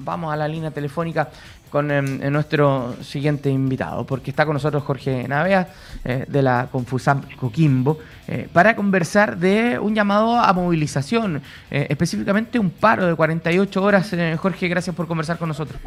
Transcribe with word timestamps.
vamos 0.00 0.32
a 0.32 0.36
la 0.36 0.48
línea 0.48 0.70
telefónica 0.70 1.28
con 1.70 1.90
em, 1.90 2.20
nuestro 2.30 2.96
siguiente 3.02 3.48
invitado, 3.48 4.04
porque 4.04 4.30
está 4.30 4.44
con 4.44 4.54
nosotros 4.54 4.82
Jorge 4.82 5.26
Navea 5.28 5.68
eh, 6.04 6.24
de 6.28 6.42
la 6.42 6.68
Confusam 6.70 7.22
Coquimbo 7.38 7.98
eh, 8.26 8.48
para 8.52 8.74
conversar 8.74 9.38
de 9.38 9.78
un 9.78 9.94
llamado 9.94 10.36
a 10.36 10.52
movilización, 10.52 11.40
eh, 11.70 11.86
específicamente 11.88 12.58
un 12.58 12.70
paro 12.70 13.06
de 13.06 13.14
48 13.14 13.82
horas. 13.82 14.14
Jorge, 14.38 14.68
gracias 14.68 14.94
por 14.94 15.06
conversar 15.06 15.38
con 15.38 15.48
nosotros. 15.48 15.80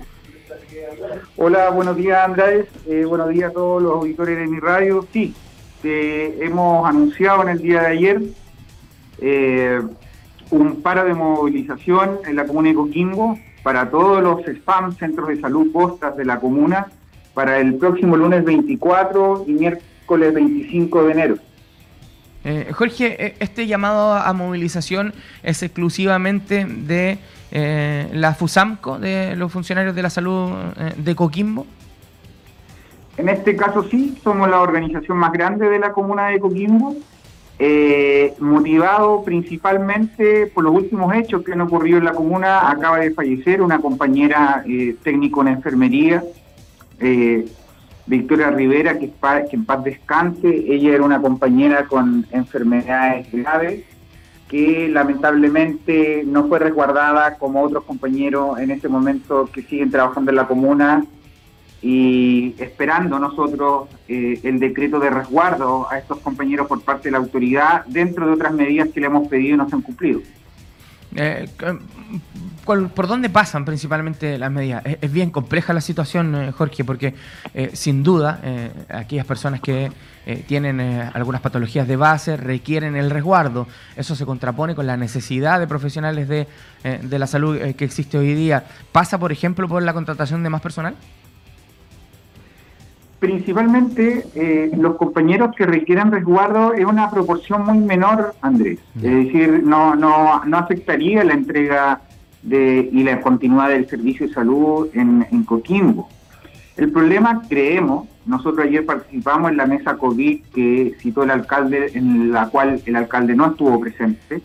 Hola, 1.35 1.69
buenos 1.69 1.97
días 1.97 2.23
Andrés, 2.23 2.67
buenos 3.07 3.29
días 3.29 3.51
a 3.51 3.53
todos 3.53 3.81
los 3.81 3.93
auditores 3.93 4.37
de 4.37 4.47
mi 4.47 4.59
radio. 4.59 5.05
Sí, 5.11 5.33
hemos 5.83 6.87
anunciado 6.87 7.43
en 7.43 7.49
el 7.49 7.59
día 7.59 7.81
de 7.81 7.87
ayer 7.87 8.21
un 10.51 10.81
paro 10.81 11.03
de 11.03 11.13
movilización 11.13 12.19
en 12.25 12.35
la 12.35 12.45
comuna 12.45 12.69
de 12.69 12.75
Coquimbo 12.75 13.37
para 13.63 13.89
todos 13.89 14.21
los 14.21 14.41
SPAM, 14.45 14.95
centros 14.97 15.29
de 15.29 15.39
salud 15.39 15.71
postas 15.71 16.15
de 16.17 16.25
la 16.25 16.39
comuna, 16.39 16.87
para 17.33 17.59
el 17.59 17.75
próximo 17.75 18.15
lunes 18.17 18.43
24 18.43 19.45
y 19.47 19.53
miércoles 19.53 20.33
25 20.33 21.03
de 21.03 21.11
enero. 21.11 21.35
Eh, 22.43 22.71
Jorge, 22.73 23.25
eh, 23.25 23.35
este 23.39 23.65
llamado 23.65 24.13
a 24.13 24.33
movilización 24.33 25.13
es 25.43 25.63
exclusivamente 25.63 26.65
de 26.65 27.17
eh, 27.51 28.09
la 28.11 28.35
FUSAMCO, 28.35 28.99
de 28.99 29.35
los 29.37 29.51
funcionarios 29.51 29.95
de 29.95 30.01
la 30.03 30.09
salud 30.09 30.51
de 30.97 31.15
Coquimbo. 31.15 31.65
En 33.15 33.29
este 33.29 33.55
caso 33.55 33.83
sí, 33.89 34.19
somos 34.23 34.49
la 34.49 34.59
organización 34.59 35.17
más 35.17 35.31
grande 35.31 35.69
de 35.69 35.79
la 35.79 35.93
comuna 35.93 36.27
de 36.27 36.39
Coquimbo 36.39 36.97
eh, 37.59 38.33
motivado 38.39 39.23
principalmente 39.23 40.47
por 40.47 40.63
los 40.63 40.73
últimos 40.73 41.13
hechos 41.15 41.43
que 41.43 41.53
han 41.53 41.61
ocurrido 41.61 41.97
en 41.99 42.05
la 42.05 42.13
comuna. 42.13 42.69
Acaba 42.69 42.99
de 42.99 43.11
fallecer 43.11 43.61
una 43.61 43.79
compañera 43.79 44.63
eh, 44.67 44.95
técnico 45.03 45.41
en 45.41 45.49
enfermería, 45.49 46.23
eh, 46.99 47.45
Victoria 48.05 48.49
Rivera, 48.49 48.97
que, 48.99 49.11
que 49.49 49.55
en 49.55 49.65
paz 49.65 49.83
descanse. 49.83 50.47
Ella 50.47 50.95
era 50.95 51.03
una 51.03 51.21
compañera 51.21 51.85
con 51.85 52.25
enfermedades 52.31 53.31
graves 53.31 53.83
que 54.49 54.87
lamentablemente 54.87 56.23
no 56.25 56.47
fue 56.47 56.59
resguardada 56.59 57.37
como 57.37 57.63
otros 57.63 57.85
compañeros 57.85 58.59
en 58.59 58.69
este 58.69 58.87
momento 58.87 59.49
que 59.51 59.63
siguen 59.63 59.89
trabajando 59.89 60.29
en 60.29 60.35
la 60.35 60.47
comuna 60.47 61.03
y 61.83 62.55
esperando 62.59 63.19
nosotros 63.19 63.89
eh, 64.07 64.39
el 64.43 64.57
decreto 64.57 64.99
de 64.99 65.09
resguardo 65.09 65.85
a 65.91 65.97
estos 65.97 66.19
compañeros 66.19 66.65
por 66.67 66.81
parte 66.81 67.09
de 67.09 67.11
la 67.11 67.17
autoridad 67.17 67.85
dentro 67.87 68.25
de 68.25 68.33
otras 68.33 68.53
medidas 68.53 68.87
que 68.93 69.01
le 69.01 69.07
hemos 69.07 69.27
pedido 69.27 69.55
y 69.55 69.57
no 69.57 69.69
se 69.69 69.75
han 69.75 69.81
cumplido. 69.81 70.21
Eh, 71.15 71.45
¿Por 72.65 73.07
dónde 73.07 73.29
pasan 73.29 73.65
principalmente 73.65 74.37
las 74.37 74.49
medidas? 74.49 74.81
Es, 74.85 75.11
bien 75.11 75.29
compleja 75.29 75.73
la 75.73 75.81
situación, 75.81 76.33
eh, 76.33 76.51
Jorge, 76.53 76.85
porque 76.85 77.13
sin 77.73 78.01
duda 78.01 78.39
aquellas 78.87 79.25
personas 79.25 79.59
que 79.59 79.91
tienen 80.47 80.79
algunas 81.13 81.41
patologías 81.41 81.85
de 81.85 81.97
base 81.97 82.37
requieren 82.37 82.95
el 82.95 83.09
resguardo. 83.09 83.67
Eso 83.97 84.15
se 84.15 84.25
contrapone 84.25 84.73
con 84.73 84.87
la 84.87 84.95
necesidad 84.95 85.59
de 85.59 85.67
profesionales 85.67 86.29
de, 86.29 86.47
de 86.83 87.19
la 87.19 87.27
salud 87.27 87.57
que 87.75 87.83
existe 87.83 88.17
hoy 88.17 88.33
día. 88.33 88.63
¿Pasa, 88.93 89.19
por 89.19 89.33
ejemplo, 89.33 89.67
por 89.67 89.83
la 89.83 89.93
contratación 89.93 90.41
de 90.43 90.49
más 90.49 90.61
personal? 90.61 90.95
Principalmente 93.23 94.25
eh, 94.35 94.69
los 94.77 94.97
compañeros 94.97 95.55
que 95.55 95.65
requieran 95.65 96.11
resguardo 96.11 96.73
es 96.73 96.83
una 96.83 97.09
proporción 97.09 97.65
muy 97.65 97.77
menor, 97.77 98.35
Andrés. 98.41 98.79
Es 98.97 99.01
decir, 99.01 99.63
no, 99.63 99.95
no, 99.95 100.43
no 100.43 100.57
afectaría 100.57 101.23
la 101.23 101.31
entrega 101.31 102.01
de, 102.41 102.89
y 102.91 103.01
la 103.01 103.21
continuidad 103.21 103.69
del 103.69 103.87
servicio 103.87 104.27
de 104.27 104.33
salud 104.33 104.89
en, 104.93 105.25
en 105.31 105.43
Coquimbo. 105.45 106.09
El 106.75 106.91
problema, 106.91 107.43
creemos, 107.47 108.09
nosotros 108.25 108.67
ayer 108.67 108.85
participamos 108.85 109.51
en 109.51 109.55
la 109.55 109.67
mesa 109.67 109.95
COVID 109.95 110.43
que 110.53 110.93
citó 110.99 111.23
el 111.23 111.31
alcalde, 111.31 111.91
en 111.93 112.33
la 112.33 112.49
cual 112.49 112.81
el 112.85 112.95
alcalde 112.97 113.37
no 113.37 113.51
estuvo 113.51 113.79
presente, 113.79 114.41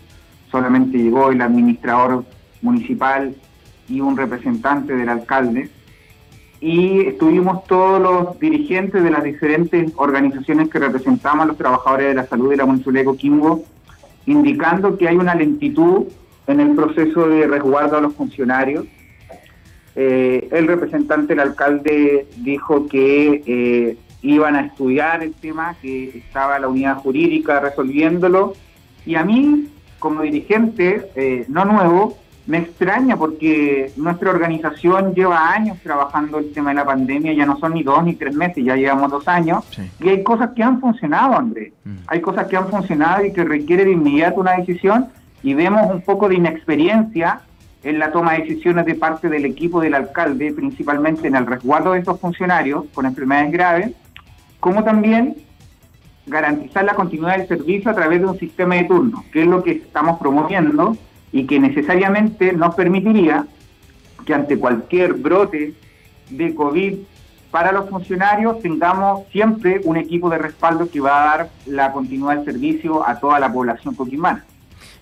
solamente 0.53 0.99
llegó 0.99 1.33
el 1.33 1.43
administrador 1.43 2.25
municipal 2.63 3.35
y 3.89 4.01
un 4.01 4.17
representante 4.17 4.95
del 4.95 5.09
alcalde 5.09 5.69
y 6.61 7.01
estuvimos 7.07 7.65
todos 7.65 8.01
los 8.01 8.39
dirigentes 8.41 9.03
de 9.03 9.11
las 9.11 9.23
diferentes 9.23 9.93
organizaciones 9.97 10.69
que 10.69 10.79
representamos 10.79 11.45
a 11.45 11.47
los 11.47 11.57
trabajadores 11.57 12.09
de 12.09 12.15
la 12.15 12.27
salud 12.27 12.51
de 12.51 12.57
la 12.57 12.67
municipalidad 12.67 13.03
de 13.03 13.07
Coquimbo, 13.07 13.65
indicando 14.27 14.99
que 14.99 15.09
hay 15.09 15.17
una 15.17 15.35
lentitud 15.35 16.07
en 16.49 16.61
el 16.61 16.75
proceso 16.75 17.29
de 17.29 17.47
resguardo 17.47 17.97
a 17.97 18.01
los 18.01 18.15
funcionarios. 18.15 18.87
Eh, 19.95 20.49
el 20.51 20.67
representante 20.67 21.35
del 21.35 21.41
alcalde 21.41 22.27
dijo 22.39 22.87
que 22.87 23.43
eh, 23.47 23.97
iban 24.23 24.57
a 24.57 24.63
estudiar 24.63 25.23
el 25.23 25.35
tema, 25.35 25.77
que 25.81 26.19
estaba 26.19 26.59
la 26.59 26.69
unidad 26.69 26.97
jurídica 26.97 27.61
resolviéndolo, 27.61 28.55
y 29.07 29.15
a 29.15 29.25
mí, 29.25 29.69
como 30.01 30.23
dirigente, 30.23 31.09
eh, 31.15 31.45
no 31.49 31.65
nuevo, 31.65 32.19
me 32.49 32.59
extraña 32.59 33.15
porque 33.19 33.93
nuestra 33.97 34.31
organización 34.31 35.15
lleva 35.15 35.53
años 35.53 35.77
trabajando 35.83 36.39
el 36.39 36.51
tema 36.51 36.71
de 36.71 36.77
la 36.77 36.87
pandemia, 36.87 37.35
ya 37.35 37.45
no 37.45 37.59
son 37.59 37.75
ni 37.75 37.83
dos 37.83 38.03
ni 38.03 38.15
tres 38.15 38.35
meses, 38.35 38.65
ya 38.65 38.75
llevamos 38.75 39.11
dos 39.11 39.29
años, 39.29 39.65
y 40.01 40.09
hay 40.09 40.23
cosas 40.23 40.51
que 40.57 40.63
han 40.63 40.81
funcionado, 40.81 41.37
Andrés. 41.37 41.75
Mm. 41.85 41.97
Hay 42.07 42.23
cosas 42.23 42.47
que 42.47 42.57
han 42.57 42.69
funcionado 42.69 43.23
y 43.27 43.35
que 43.35 43.45
requiere 43.45 43.85
de 43.85 43.93
inmediato 43.93 44.41
una 44.41 44.53
decisión, 44.53 45.09
y 45.43 45.53
vemos 45.53 45.91
un 45.91 46.01
poco 46.01 46.27
de 46.27 46.37
inexperiencia 46.37 47.43
en 47.83 47.99
la 47.99 48.11
toma 48.13 48.33
de 48.33 48.39
decisiones 48.39 48.87
de 48.87 48.95
parte 48.95 49.29
del 49.29 49.45
equipo 49.45 49.83
del 49.83 49.93
alcalde, 49.93 50.51
principalmente 50.55 51.29
en 51.29 51.37
el 51.37 51.45
resguardo 51.45 51.93
de 51.93 51.99
estos 51.99 52.19
funcionarios 52.19 52.87
con 52.95 53.05
enfermedades 53.05 53.53
graves, 53.53 53.91
como 54.59 54.83
también 54.83 55.37
garantizar 56.27 56.85
la 56.85 56.95
continuidad 56.95 57.37
del 57.37 57.49
servicio 57.49 57.91
a 57.91 57.95
través 57.95 58.21
de 58.21 58.27
un 58.27 58.39
sistema 58.39 58.75
de 58.77 58.85
turno, 58.85 59.23
que 59.31 59.43
es 59.43 59.47
lo 59.47 59.63
que 59.63 59.73
estamos 59.73 60.19
promoviendo 60.19 60.97
y 61.33 61.47
que 61.47 61.59
necesariamente 61.59 62.53
nos 62.53 62.75
permitiría 62.75 63.47
que 64.25 64.35
ante 64.35 64.59
cualquier 64.59 65.15
brote 65.15 65.75
de 66.31 66.55
COVID 66.55 66.99
para 67.51 67.73
los 67.73 67.89
funcionarios 67.89 68.61
tengamos 68.61 69.27
siempre 69.31 69.81
un 69.85 69.97
equipo 69.97 70.29
de 70.29 70.39
respaldo 70.39 70.91
que 70.91 71.01
va 71.01 71.23
a 71.23 71.37
dar 71.37 71.51
la 71.67 71.93
continuidad 71.93 72.37
del 72.37 72.45
servicio 72.45 73.07
a 73.07 73.19
toda 73.19 73.41
la 73.41 73.53
población 73.53 73.95
coquimana. 73.95 74.45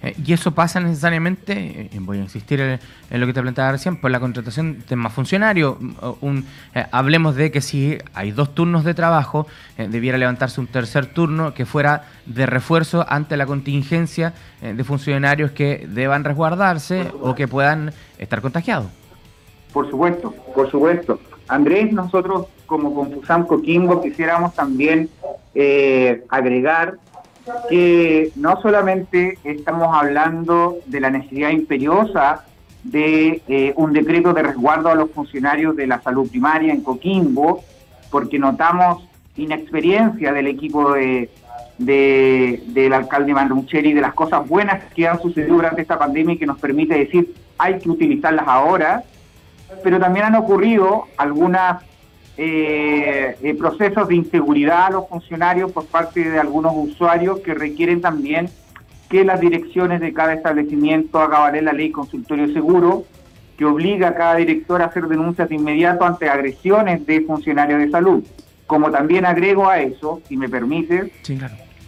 Eh, 0.07 0.15
y 0.25 0.33
eso 0.33 0.53
pasa 0.53 0.79
necesariamente, 0.79 1.91
eh, 1.93 1.99
voy 1.99 2.19
a 2.19 2.21
insistir 2.21 2.61
en, 2.61 2.79
lo 3.11 3.27
que 3.27 3.33
te 3.33 3.43
planteaba 3.43 3.73
recién, 3.73 3.97
por 3.97 4.13
la 4.13 4.21
contratación 4.21 4.85
de 4.89 4.95
más 4.95 5.13
funcionarios. 5.13 5.77
Un, 6.21 6.47
eh, 6.75 6.87
hablemos 6.93 7.35
de 7.35 7.51
que 7.51 7.61
si 7.61 7.99
hay 8.15 8.31
dos 8.31 8.55
turnos 8.55 8.85
de 8.85 8.95
trabajo, 8.95 9.49
debiera 9.77 10.17
levantarse 10.17 10.61
un 10.61 10.69
tercer 10.69 11.07
turno 11.07 11.55
que 11.55 11.67
fuera 11.67 12.05
de 12.25 12.47
refuerzo 12.47 13.05
ante 13.09 13.37
la 13.37 13.47
contingencia 13.47 14.33
de 14.63 14.85
funcionarios 14.85 15.51
que 15.51 15.87
deban 15.89 16.25
resguardarse 16.25 17.11
o 17.21 17.35
que 17.35 17.47
puedan 17.47 17.93
estar 18.19 18.41
contagiados. 18.41 18.87
Por 19.73 19.91
supuesto, 19.91 20.33
por 20.55 20.71
supuesto. 20.71 21.21
Andrés, 21.49 21.93
nosotros 21.93 22.47
como 22.65 22.95
Confusam 22.95 23.47
Coquimbo 23.47 24.01
quisiéramos 24.01 24.55
también 24.55 25.11
agregar 26.31 26.95
que 27.69 28.33
no 28.37 28.61
solamente 28.61 29.39
estamos 29.45 29.89
hablando 29.97 30.79
de 30.87 31.01
la 31.01 31.11
necesidad 31.11 31.51
imperiosa 31.51 32.45
de 32.83 33.43
eh, 33.49 33.73
un 33.77 33.93
decreto 33.93 34.33
de 34.33 34.43
resguardo 34.43 34.89
a 34.89 34.95
los 34.95 35.11
funcionarios 35.11 35.77
de 35.77 35.87
la 35.87 36.01
salud 36.01 36.29
primaria 36.29 36.73
en 36.73 36.83
Coquimbo, 36.83 37.65
porque 38.11 38.39
notamos 38.39 39.07
inexperiencia 39.37 40.33
del 40.33 40.47
equipo 40.47 40.93
de, 40.93 41.29
del 41.79 42.93
alcalde 42.93 43.35
Manrucheri 43.35 43.93
de 43.93 44.01
las 44.01 44.15
cosas 44.15 44.49
buenas 44.49 44.85
que 44.95 45.07
han 45.07 45.21
sucedido 45.21 45.57
durante 45.57 45.83
esta 45.83 45.99
pandemia 45.99 46.35
y 46.35 46.39
que 46.39 46.47
nos 46.47 46.59
permite 46.59 46.95
decir 46.95 47.35
hay 47.59 47.79
que 47.79 47.91
utilizarlas 47.91 48.47
ahora, 48.47 49.03
pero 49.83 49.99
también 49.99 50.27
han 50.27 50.35
ocurrido 50.37 51.05
algunas 51.17 51.83
eh, 52.39 53.37
eh, 53.43 53.55
procesos 53.55 54.09
de 54.09 54.17
inseguridad 54.17 54.87
a 54.87 54.91
los 54.91 55.09
funcionarios 55.09 55.73
por 55.73 55.87
parte 55.87 56.29
de 56.29 56.39
algunos 56.39 56.73
usuarios 56.77 57.41
que 57.41 57.55
requieren 57.55 58.03
también 58.03 58.51
que 59.09 59.25
las 59.25 59.41
direcciones 59.41 60.01
de 60.01 60.13
cada 60.13 60.35
establecimiento 60.35 61.19
haga 61.19 61.39
valer 61.39 61.63
la 61.63 61.73
ley 61.73 61.91
consultorio 61.91 62.53
seguro, 62.53 63.05
que 63.57 63.65
obliga 63.65 64.09
a 64.09 64.15
cada 64.15 64.35
director 64.37 64.83
a 64.83 64.87
hacer 64.87 65.07
denuncias 65.07 65.49
de 65.49 65.55
inmediato 65.55 66.05
ante 66.05 66.29
agresiones 66.29 67.07
de 67.07 67.23
funcionarios 67.23 67.81
de 67.81 67.91
salud. 67.91 68.25
Como 68.67 68.91
también 68.91 69.25
agrego 69.25 69.69
a 69.69 69.81
eso, 69.81 70.21
si 70.29 70.37
me 70.37 70.49
permite, 70.49 71.13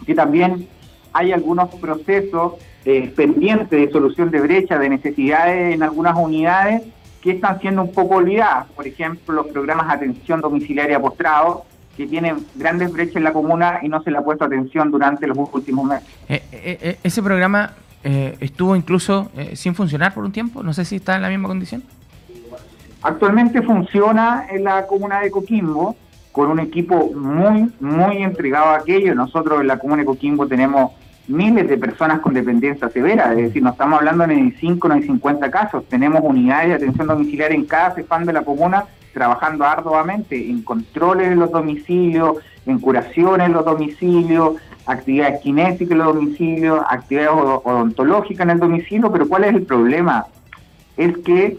que 0.05 0.15
también 0.15 0.67
hay 1.13 1.31
algunos 1.31 1.75
procesos 1.75 2.53
eh, 2.85 3.11
pendientes 3.15 3.69
de 3.69 3.91
solución 3.91 4.31
de 4.31 4.39
brecha, 4.39 4.79
de 4.79 4.89
necesidades 4.89 5.75
en 5.75 5.83
algunas 5.83 6.17
unidades 6.17 6.83
que 7.21 7.31
están 7.31 7.59
siendo 7.59 7.81
un 7.81 7.91
poco 7.91 8.15
olvidadas. 8.15 8.67
Por 8.75 8.87
ejemplo, 8.87 9.33
los 9.33 9.47
programas 9.47 9.87
de 9.87 9.93
atención 9.93 10.41
domiciliaria 10.41 10.99
postrado, 10.99 11.65
que 11.97 12.07
tienen 12.07 12.45
grandes 12.55 12.91
brechas 12.93 13.17
en 13.17 13.25
la 13.25 13.33
comuna 13.33 13.79
y 13.81 13.89
no 13.89 14.01
se 14.01 14.09
le 14.09 14.17
ha 14.17 14.21
puesto 14.21 14.45
atención 14.45 14.89
durante 14.89 15.27
los 15.27 15.37
últimos 15.51 15.85
meses. 15.85 16.07
Eh, 16.29 16.41
eh, 16.51 16.77
eh, 16.81 16.99
¿Ese 17.03 17.21
programa 17.21 17.73
estuvo 18.01 18.77
incluso 18.77 19.29
sin 19.53 19.75
funcionar 19.75 20.13
por 20.13 20.23
un 20.23 20.31
tiempo? 20.31 20.63
No 20.63 20.71
sé 20.71 20.85
si 20.85 20.95
está 20.95 21.17
en 21.17 21.21
la 21.21 21.27
misma 21.27 21.49
condición. 21.49 21.83
Actualmente 23.01 23.61
funciona 23.61 24.45
en 24.49 24.63
la 24.63 24.87
comuna 24.87 25.19
de 25.19 25.29
Coquimbo 25.29 25.97
con 26.31 26.49
un 26.49 26.59
equipo 26.61 27.11
muy, 27.13 27.69
muy 27.81 28.23
entregado 28.23 28.67
a 28.67 28.77
aquello. 28.77 29.13
Nosotros 29.13 29.59
en 29.59 29.67
la 29.67 29.77
comuna 29.77 29.99
de 29.99 30.05
Coquimbo 30.05 30.47
tenemos 30.47 30.93
miles 31.29 31.69
de 31.69 31.77
personas 31.77 32.19
con 32.19 32.33
dependencia 32.33 32.89
severa, 32.89 33.31
es 33.31 33.37
decir, 33.37 33.61
no 33.61 33.69
estamos 33.69 33.99
hablando 33.99 34.25
ni 34.27 34.51
de 34.51 34.57
5 34.59 34.89
ni 34.89 35.01
de 35.01 35.07
50 35.07 35.51
casos, 35.51 35.85
tenemos 35.87 36.21
unidades 36.23 36.69
de 36.69 36.75
atención 36.75 37.07
domiciliaria 37.07 37.55
en 37.55 37.65
cada 37.65 37.95
CEFAN 37.95 38.25
de 38.25 38.33
la 38.33 38.41
comuna 38.41 38.85
trabajando 39.13 39.63
arduamente 39.65 40.49
en 40.49 40.61
controles 40.63 41.31
en 41.31 41.39
los 41.39 41.51
domicilios, 41.51 42.37
en 42.65 42.79
curaciones 42.79 43.47
en 43.47 43.53
los 43.53 43.65
domicilios, 43.65 44.55
actividades 44.85 45.41
kinésicas 45.41 45.91
en 45.91 45.97
los 45.97 46.15
domicilios, 46.15 46.81
actividades 46.89 47.31
odontológicas 47.63 48.45
en 48.45 48.51
el 48.51 48.59
domicilio, 48.59 49.11
pero 49.11 49.27
¿cuál 49.27 49.43
es 49.45 49.55
el 49.55 49.63
problema? 49.63 50.25
Es 50.97 51.17
que 51.19 51.57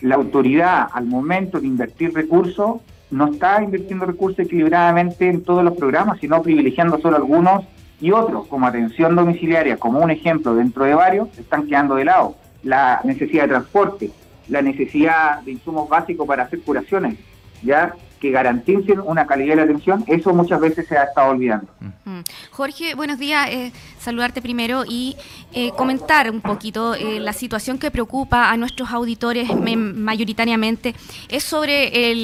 la 0.00 0.16
autoridad 0.16 0.88
al 0.92 1.06
momento 1.06 1.60
de 1.60 1.66
invertir 1.66 2.12
recursos 2.12 2.80
no 3.10 3.32
está 3.32 3.62
invirtiendo 3.62 4.04
recursos 4.04 4.40
equilibradamente 4.40 5.28
en 5.28 5.42
todos 5.42 5.64
los 5.64 5.76
programas, 5.76 6.18
sino 6.20 6.42
privilegiando 6.42 6.98
solo 6.98 7.16
algunos 7.16 7.64
y 8.00 8.10
otros, 8.10 8.46
como 8.46 8.66
atención 8.66 9.16
domiciliaria, 9.16 9.76
como 9.76 10.00
un 10.00 10.10
ejemplo 10.10 10.54
dentro 10.54 10.84
de 10.84 10.94
varios, 10.94 11.28
están 11.38 11.66
quedando 11.66 11.94
de 11.94 12.04
lado. 12.04 12.36
La 12.62 13.00
necesidad 13.04 13.44
de 13.44 13.48
transporte, 13.48 14.10
la 14.48 14.62
necesidad 14.62 15.40
de 15.42 15.52
insumos 15.52 15.88
básicos 15.88 16.26
para 16.26 16.44
hacer 16.44 16.60
curaciones, 16.60 17.16
ya 17.62 17.94
que 18.20 18.30
garanticen 18.30 19.00
una 19.00 19.26
calidad 19.26 19.56
de 19.56 19.62
atención, 19.62 20.04
eso 20.06 20.32
muchas 20.32 20.60
veces 20.60 20.86
se 20.86 20.96
ha 20.96 21.04
estado 21.04 21.30
olvidando. 21.32 21.68
Mm. 22.04 22.20
Jorge, 22.50 22.94
buenos 22.94 23.18
días. 23.18 23.48
Eh, 23.50 23.72
saludarte 24.06 24.40
primero 24.40 24.84
y 24.88 25.16
eh, 25.52 25.72
comentar 25.76 26.30
un 26.30 26.40
poquito 26.40 26.94
eh, 26.94 27.18
la 27.18 27.32
situación 27.32 27.76
que 27.76 27.90
preocupa 27.90 28.50
a 28.50 28.56
nuestros 28.56 28.90
auditores 28.90 29.48
mayoritariamente 29.52 30.94
es 31.28 31.42
sobre 31.42 32.14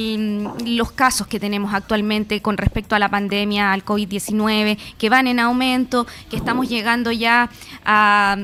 los 0.65 0.93
casos 0.93 1.27
que 1.27 1.41
tenemos 1.41 1.75
actualmente 1.75 2.41
con 2.41 2.57
respecto 2.57 2.95
a 2.95 3.01
la 3.01 3.09
pandemia, 3.09 3.73
al 3.73 3.85
COVID-19, 3.85 4.79
que 4.97 5.09
van 5.09 5.27
en 5.27 5.41
aumento, 5.41 6.07
que 6.31 6.37
estamos 6.37 6.69
llegando 6.69 7.11
ya 7.11 7.51
a, 7.85 8.37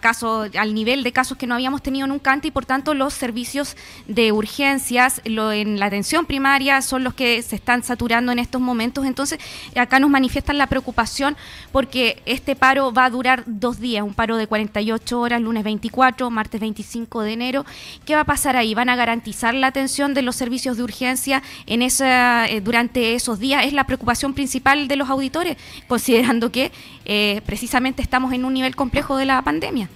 casos, 0.00 0.48
al 0.56 0.74
nivel 0.74 1.02
de 1.02 1.12
casos 1.12 1.36
que 1.36 1.46
no 1.46 1.54
habíamos 1.54 1.82
tenido 1.82 2.06
nunca 2.06 2.32
antes 2.32 2.48
y 2.48 2.52
por 2.52 2.64
tanto 2.64 2.94
los 2.94 3.12
servicios 3.12 3.76
de 4.06 4.32
urgencias 4.32 5.20
lo, 5.26 5.52
en 5.52 5.78
la 5.78 5.86
atención 5.86 6.24
primaria 6.24 6.80
son 6.80 7.04
los 7.04 7.12
que 7.12 7.42
se 7.42 7.56
están 7.56 7.82
saturando 7.82 8.32
en 8.32 8.38
estos 8.38 8.62
momentos. 8.62 9.04
Entonces, 9.04 9.38
acá 9.76 10.00
nos 10.00 10.08
manifiestan 10.08 10.56
la 10.56 10.68
preocupación 10.68 11.36
porque 11.70 12.22
este 12.24 12.56
paro 12.56 12.77
va 12.92 13.04
a 13.04 13.10
durar 13.10 13.42
dos 13.46 13.80
días, 13.80 14.04
un 14.04 14.14
paro 14.14 14.36
de 14.36 14.46
48 14.46 15.20
horas, 15.20 15.40
lunes 15.40 15.64
24, 15.64 16.30
martes 16.30 16.60
25 16.60 17.22
de 17.22 17.32
enero. 17.32 17.64
¿Qué 18.04 18.14
va 18.14 18.22
a 18.22 18.24
pasar 18.24 18.56
ahí? 18.56 18.74
¿Van 18.74 18.88
a 18.88 18.96
garantizar 18.96 19.54
la 19.54 19.66
atención 19.66 20.14
de 20.14 20.22
los 20.22 20.36
servicios 20.36 20.76
de 20.76 20.82
urgencia 20.82 21.42
en 21.66 21.82
esa, 21.82 22.46
eh, 22.48 22.60
durante 22.60 23.14
esos 23.14 23.38
días? 23.38 23.66
Es 23.66 23.72
la 23.72 23.84
preocupación 23.84 24.34
principal 24.34 24.88
de 24.88 24.96
los 24.96 25.10
auditores, 25.10 25.56
considerando 25.88 26.50
que 26.50 26.72
eh, 27.04 27.42
precisamente 27.44 28.02
estamos 28.02 28.32
en 28.32 28.44
un 28.44 28.54
nivel 28.54 28.74
complejo 28.76 29.16
de 29.16 29.26
la 29.26 29.42
pandemia. 29.42 29.88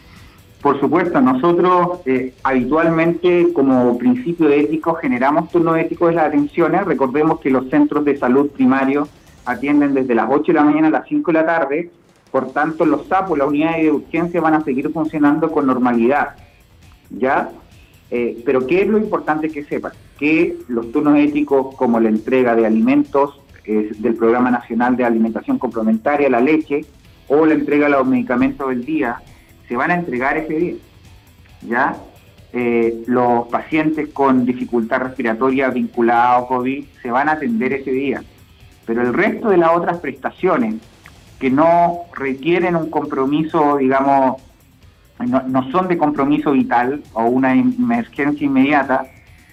Por 0.60 0.78
supuesto, 0.78 1.20
nosotros 1.20 2.00
eh, 2.06 2.34
habitualmente 2.44 3.52
como 3.52 3.98
principio 3.98 4.48
ético 4.48 4.94
generamos 4.94 5.50
turnos 5.50 5.76
éticos 5.78 6.10
de 6.10 6.14
las 6.16 6.26
atenciones. 6.26 6.84
Recordemos 6.84 7.40
que 7.40 7.50
los 7.50 7.68
centros 7.68 8.04
de 8.04 8.16
salud 8.16 8.48
primarios 8.50 9.08
atienden 9.44 9.94
desde 9.94 10.14
las 10.14 10.28
8 10.30 10.44
de 10.46 10.52
la 10.52 10.64
mañana 10.64 10.88
a 10.88 10.90
las 10.90 11.08
5 11.08 11.32
de 11.32 11.38
la 11.38 11.46
tarde 11.46 11.90
por 12.32 12.50
tanto, 12.52 12.84
los 12.84 13.06
SAPO, 13.06 13.36
las 13.36 13.46
unidades 13.46 13.82
de 13.82 13.92
urgencia, 13.92 14.40
van 14.40 14.54
a 14.54 14.64
seguir 14.64 14.90
funcionando 14.90 15.52
con 15.52 15.66
normalidad. 15.66 16.34
¿Ya? 17.10 17.50
Eh, 18.10 18.42
pero 18.44 18.66
¿qué 18.66 18.82
es 18.82 18.88
lo 18.88 18.98
importante 18.98 19.50
que 19.50 19.64
sepan? 19.64 19.92
Que 20.18 20.56
los 20.68 20.90
turnos 20.90 21.18
éticos, 21.18 21.74
como 21.76 22.00
la 22.00 22.08
entrega 22.08 22.56
de 22.56 22.66
alimentos 22.66 23.38
del 23.64 24.16
Programa 24.16 24.50
Nacional 24.50 24.96
de 24.96 25.04
Alimentación 25.04 25.56
Complementaria, 25.56 26.28
la 26.28 26.40
leche, 26.40 26.84
o 27.28 27.46
la 27.46 27.54
entrega 27.54 27.86
de 27.86 27.92
los 27.92 28.06
medicamentos 28.06 28.68
del 28.68 28.84
día, 28.84 29.22
se 29.68 29.76
van 29.76 29.90
a 29.90 29.94
entregar 29.94 30.36
ese 30.36 30.54
día. 30.54 30.74
¿Ya? 31.62 31.96
Eh, 32.54 33.04
los 33.06 33.48
pacientes 33.48 34.10
con 34.10 34.44
dificultad 34.44 35.00
respiratoria 35.00 35.70
vinculada 35.70 36.38
a 36.38 36.46
COVID 36.46 36.84
se 37.00 37.10
van 37.10 37.28
a 37.28 37.32
atender 37.32 37.72
ese 37.72 37.90
día. 37.90 38.22
Pero 38.84 39.02
el 39.02 39.14
resto 39.14 39.48
de 39.48 39.56
las 39.56 39.70
otras 39.74 39.98
prestaciones, 39.98 40.74
que 41.42 41.50
no 41.50 42.02
requieren 42.14 42.76
un 42.76 42.88
compromiso, 42.88 43.78
digamos, 43.78 44.40
no, 45.18 45.72
son 45.72 45.88
de 45.88 45.98
compromiso 45.98 46.52
vital 46.52 47.02
o 47.14 47.24
una 47.24 47.52
emergencia 47.52 48.46
inmediata, 48.46 49.06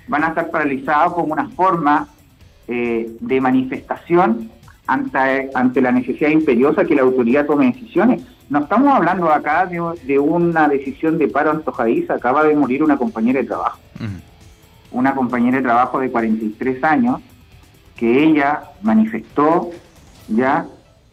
van 0.08 0.24
a 0.24 0.28
estar 0.28 0.52
paralizados 0.52 1.16
como 1.16 1.34
una 1.34 1.50
forma 1.50 2.08
eh, 2.68 3.12
de 3.20 3.42
manifestación 3.42 4.52
ante, 4.86 5.50
ante 5.56 5.82
la 5.82 5.92
necesidad 5.92 6.30
imperiosa 6.30 6.86
que 6.86 6.94
la 6.94 7.02
autoridad 7.02 7.48
tome 7.48 7.72
decisiones. 7.74 8.22
No 8.52 8.60
estamos 8.60 8.94
hablando 8.94 9.32
acá 9.32 9.66
de, 9.66 10.20
una 10.20 10.68
decisión 10.68 11.18
de 11.18 11.28
paro 11.28 11.50
antojadiza, 11.50 12.14
acaba 12.14 12.44
de 12.44 12.56
morir 12.56 12.84
una 12.84 12.98
compañera 12.98 13.40
de 13.40 13.48
trabajo. 13.48 13.80
Una 14.92 15.16
compañera 15.16 15.58
de 15.58 15.64
trabajo 15.64 16.00
de 16.00 16.12
43 16.12 16.84
años 16.84 17.20
que 17.96 18.26
ella 18.26 18.62
manifestó 18.84 19.72
ya 20.28 20.68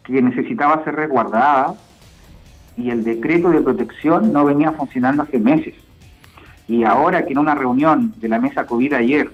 que 0.07 0.21
necesitaba 0.21 0.83
ser 0.83 0.95
resguardada 0.95 1.75
y 2.77 2.89
el 2.89 3.03
decreto 3.03 3.49
de 3.49 3.61
protección 3.61 4.31
no 4.31 4.45
venía 4.45 4.71
funcionando 4.71 5.23
hace 5.23 5.37
meses. 5.37 5.75
Y 6.67 6.83
ahora 6.83 7.25
que 7.25 7.33
en 7.33 7.39
una 7.39 7.55
reunión 7.55 8.13
de 8.17 8.29
la 8.29 8.39
mesa 8.39 8.65
COVID 8.65 8.93
ayer, 8.93 9.29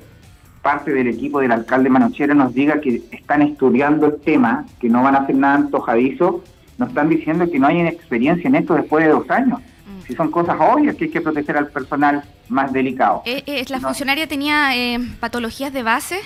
parte 0.62 0.92
del 0.92 1.08
equipo 1.08 1.40
del 1.40 1.52
alcalde 1.52 1.90
Manochera 1.90 2.34
nos 2.34 2.54
diga 2.54 2.80
que 2.82 3.02
están 3.12 3.42
estudiando 3.42 4.08
el 4.08 4.20
tema, 4.22 4.66
que 4.80 4.90
no 4.90 5.04
van 5.04 5.16
a 5.16 5.20
hacer 5.20 5.36
nada 5.36 5.56
antojadizo, 5.56 6.44
nos 6.78 6.90
están 6.90 7.10
diciendo 7.10 7.50
que 7.50 7.60
no 7.60 7.68
hay 7.68 7.82
experiencia 7.82 8.48
en 8.48 8.56
esto 8.56 8.74
después 8.74 9.06
de 9.06 9.12
dos 9.12 9.30
años. 9.30 9.60
Mm. 9.60 10.08
Si 10.08 10.16
son 10.16 10.32
cosas 10.32 10.58
obvias 10.60 10.96
que 10.96 11.06
hay 11.06 11.12
que 11.12 11.22
proteger 11.22 11.58
al 11.58 11.68
personal 11.68 12.24
más 12.50 12.72
delicado. 12.72 13.22
Eh, 13.26 13.44
eh, 13.46 13.66
¿La 13.70 13.80
funcionaria 13.80 14.28
tenía 14.28 14.76
eh, 14.76 15.00
patologías 15.20 15.74
de 15.74 15.84
base? 15.84 16.20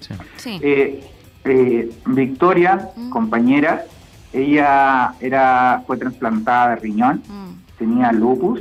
Sí. 0.00 0.14
sí. 0.36 1.00
Eh, 1.44 1.90
Victoria, 2.06 2.90
mm. 2.96 3.10
compañera, 3.10 3.84
ella 4.32 5.14
era 5.20 5.82
fue 5.86 5.96
trasplantada 5.98 6.70
de 6.70 6.76
riñón, 6.76 7.22
mm. 7.28 7.78
tenía 7.78 8.12
lupus, 8.12 8.60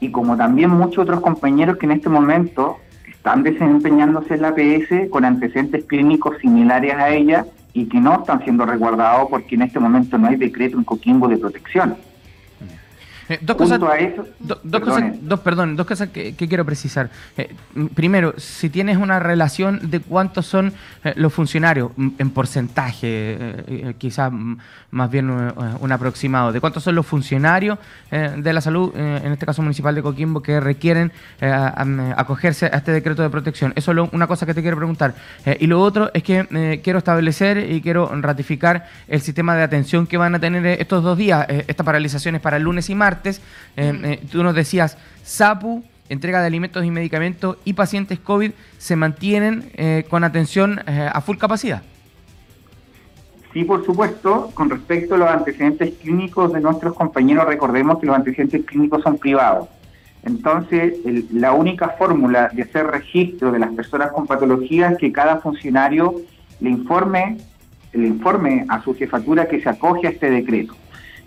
y 0.00 0.10
como 0.10 0.36
también 0.36 0.70
muchos 0.70 0.98
otros 0.98 1.20
compañeros 1.20 1.76
que 1.76 1.86
en 1.86 1.92
este 1.92 2.08
momento 2.08 2.78
están 3.06 3.42
desempeñándose 3.42 4.34
en 4.34 4.42
la 4.42 4.54
PS 4.54 5.10
con 5.10 5.24
antecedentes 5.24 5.84
clínicos 5.84 6.38
similares 6.38 6.94
a 6.94 7.10
ella 7.10 7.46
y 7.72 7.86
que 7.86 8.00
no 8.00 8.20
están 8.20 8.42
siendo 8.42 8.64
resguardados 8.64 9.28
porque 9.28 9.54
en 9.54 9.62
este 9.62 9.80
momento 9.80 10.18
no 10.18 10.28
hay 10.28 10.36
decreto 10.36 10.76
en 10.76 10.84
Coquimbo 10.84 11.28
de 11.28 11.38
protección. 11.38 11.96
Eh, 13.28 13.38
dos 13.42 13.56
cosas, 13.56 13.78
dos, 13.78 14.80
cosas, 14.80 15.04
dos, 15.20 15.40
perdón, 15.40 15.76
dos 15.76 15.86
cosas 15.86 16.08
que, 16.08 16.34
quiero 16.34 16.64
precisar. 16.64 17.10
Eh, 17.36 17.54
primero, 17.94 18.34
si 18.38 18.70
tienes 18.70 18.96
una 18.96 19.18
relación 19.18 19.90
de 19.90 20.00
cuántos 20.00 20.46
son 20.46 20.72
eh, 21.04 21.12
los 21.16 21.32
funcionarios 21.32 21.90
en 21.96 22.30
porcentaje, 22.30 23.94
quizás 23.98 24.32
más 24.90 25.10
bien 25.10 25.30
un 25.30 25.92
aproximado, 25.92 26.52
de 26.52 26.60
cuántos 26.60 26.82
son 26.82 26.94
los 26.94 27.06
funcionarios 27.06 27.78
de 28.10 28.52
la 28.52 28.60
salud, 28.60 28.92
en 28.96 29.32
este 29.32 29.44
caso 29.44 29.62
municipal 29.62 29.94
de 29.94 30.02
Coquimbo, 30.02 30.42
que 30.42 30.60
requieren 30.60 31.12
acogerse 31.40 32.66
a 32.66 32.78
este 32.78 32.92
decreto 32.92 33.22
de 33.22 33.30
protección. 33.30 33.72
Eso 33.76 33.92
es 33.92 34.12
una 34.12 34.26
cosa 34.26 34.46
que 34.46 34.54
te 34.54 34.62
quiero 34.62 34.76
preguntar. 34.76 35.14
y 35.58 35.66
lo 35.66 35.80
otro 35.80 36.10
es 36.14 36.22
que 36.22 36.80
quiero 36.82 36.98
establecer 36.98 37.70
y 37.70 37.80
quiero 37.80 38.10
ratificar 38.20 38.86
el 39.08 39.20
sistema 39.20 39.54
de 39.56 39.62
atención 39.62 40.06
que 40.06 40.16
van 40.16 40.34
a 40.34 40.38
tener 40.38 40.64
estos 40.80 41.02
dos 41.02 41.18
días. 41.18 41.46
esta 41.48 41.84
paralización 41.84 42.36
es 42.36 42.40
para 42.40 42.56
el 42.56 42.62
lunes 42.62 42.88
y 42.88 42.94
martes 42.94 43.17
eh, 43.26 43.40
eh, 43.76 44.26
tú 44.30 44.42
nos 44.42 44.54
decías, 44.54 44.96
SAPU, 45.22 45.84
entrega 46.08 46.40
de 46.40 46.46
alimentos 46.46 46.84
y 46.84 46.90
medicamentos 46.90 47.58
y 47.64 47.74
pacientes 47.74 48.18
COVID 48.18 48.52
se 48.78 48.96
mantienen 48.96 49.70
eh, 49.74 50.04
con 50.08 50.24
atención 50.24 50.80
a 50.86 51.20
full 51.20 51.36
capacidad. 51.36 51.82
Sí, 53.52 53.64
por 53.64 53.84
supuesto. 53.84 54.50
Con 54.54 54.70
respecto 54.70 55.14
a 55.14 55.18
los 55.18 55.28
antecedentes 55.28 55.94
clínicos 56.00 56.52
de 56.52 56.60
nuestros 56.60 56.94
compañeros, 56.94 57.46
recordemos 57.46 57.98
que 57.98 58.06
los 58.06 58.16
antecedentes 58.16 58.64
clínicos 58.64 59.02
son 59.02 59.18
privados. 59.18 59.68
Entonces, 60.22 60.94
la 61.32 61.52
única 61.52 61.90
fórmula 61.90 62.50
de 62.52 62.62
hacer 62.62 62.86
registro 62.86 63.52
de 63.52 63.58
las 63.58 63.72
personas 63.72 64.12
con 64.12 64.26
patologías 64.26 64.92
es 64.92 64.98
que 64.98 65.12
cada 65.12 65.40
funcionario 65.40 66.14
le 66.60 66.70
informe, 66.70 67.38
le 67.92 68.08
informe 68.08 68.66
a 68.68 68.82
su 68.82 68.94
jefatura 68.94 69.48
que 69.48 69.60
se 69.60 69.68
acoge 69.68 70.06
a 70.08 70.10
este 70.10 70.30
decreto. 70.30 70.74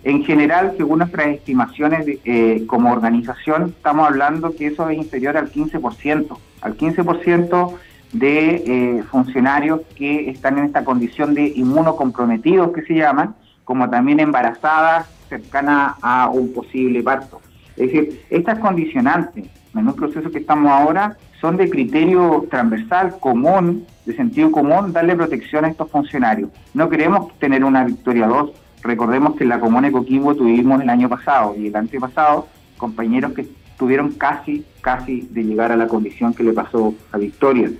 En 0.04 0.24
general, 0.24 0.74
según 0.76 0.98
nuestras 0.98 1.28
estimaciones 1.28 2.06
eh, 2.24 2.64
como 2.66 2.92
organización, 2.92 3.74
estamos 3.76 4.08
hablando 4.08 4.54
que 4.54 4.66
eso 4.66 4.88
es 4.88 4.98
inferior 4.98 5.36
al 5.36 5.52
15%, 5.52 6.38
al 6.60 6.76
15% 6.76 7.74
de 8.12 8.54
eh, 8.54 9.02
funcionarios 9.10 9.80
que 9.96 10.30
están 10.30 10.58
en 10.58 10.64
esta 10.64 10.84
condición 10.84 11.34
de 11.34 11.52
inmunocomprometidos 11.54 12.72
que 12.72 12.82
se 12.82 12.94
llaman, 12.94 13.34
como 13.64 13.88
también 13.88 14.20
embarazadas 14.20 15.06
cercanas 15.28 15.94
a 16.02 16.28
un 16.28 16.52
posible 16.52 17.02
parto. 17.02 17.40
Es 17.76 17.92
decir, 17.92 18.22
estas 18.28 18.58
condicionantes 18.58 19.46
en 19.74 19.88
un 19.88 19.94
proceso 19.94 20.30
que 20.30 20.38
estamos 20.38 20.70
ahora, 20.70 21.16
son 21.40 21.56
de 21.56 21.68
criterio 21.68 22.46
transversal, 22.50 23.16
común, 23.18 23.86
de 24.04 24.14
sentido 24.14 24.50
común, 24.52 24.92
darle 24.92 25.16
protección 25.16 25.64
a 25.64 25.68
estos 25.68 25.90
funcionarios. 25.90 26.50
No 26.74 26.88
queremos 26.88 27.36
tener 27.38 27.64
una 27.64 27.84
Victoria 27.84 28.26
2. 28.26 28.50
Recordemos 28.82 29.36
que 29.36 29.44
en 29.44 29.50
la 29.50 29.60
Comuna 29.60 29.88
de 29.88 29.92
Coquimbo 29.92 30.34
tuvimos 30.34 30.80
el 30.80 30.90
año 30.90 31.08
pasado 31.08 31.54
y 31.56 31.68
el 31.68 31.76
antepasado 31.76 32.48
compañeros 32.76 33.32
que 33.32 33.48
tuvieron 33.78 34.12
casi, 34.12 34.64
casi 34.80 35.22
de 35.30 35.44
llegar 35.44 35.72
a 35.72 35.76
la 35.76 35.86
condición 35.86 36.34
que 36.34 36.42
le 36.42 36.52
pasó 36.52 36.94
a 37.12 37.18
Victoria. 37.18 37.70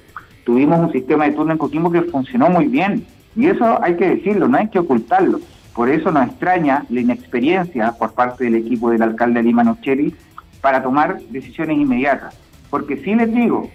Tuvimos 0.45 0.79
un 0.81 0.93
sistema 0.93 1.25
de 1.25 1.33
turno 1.33 1.53
en 1.53 1.59
Coquimbo 1.59 1.91
que 1.91 2.03
funcionó 2.03 2.49
muy 2.49 2.67
bien 2.67 3.07
y 3.35 3.47
eso 3.47 3.83
hay 3.83 3.97
que 3.97 4.09
decirlo, 4.17 4.49
no 4.49 4.59
hay 4.59 4.69
que 4.69 4.79
ocultarlo. 4.79 5.41
Por 5.75 5.89
eso 5.89 6.13
nos 6.13 6.27
extraña 6.27 6.85
la 6.91 7.01
inexperiencia 7.01 7.93
por 7.93 8.13
parte 8.13 8.45
del 8.45 8.57
equipo 8.57 8.91
del 8.91 9.03
alcalde 9.03 9.43
Lima 9.43 9.65
Nocheri 9.65 10.15
para 10.61 10.83
tomar 10.83 11.21
decisiones 11.31 11.79
inmediatas. 11.79 12.37
Porque 12.71 12.97
sí 12.99 13.15
les 13.15 13.33
digo, 13.35 13.71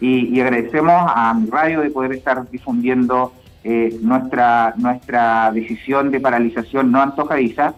y, 0.00 0.40
agradecemos 0.40 0.94
a 1.14 1.34
mi 1.34 1.48
radio 1.50 1.80
de 1.80 1.90
poder 1.90 2.12
estar 2.12 2.48
difundiendo 2.50 3.32
eh, 3.64 3.98
nuestra, 4.00 4.74
nuestra 4.76 5.50
decisión 5.52 6.10
de 6.10 6.20
paralización 6.20 6.90
no 6.90 7.02
antojadiza, 7.02 7.74